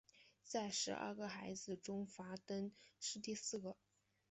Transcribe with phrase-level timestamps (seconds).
[0.43, 3.77] 在十二个孩子中戈登是第四个。